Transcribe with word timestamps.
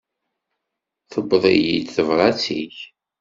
Tewweḍ-iyi-d 1.11 1.87
tebṛat-ik. 1.95 2.77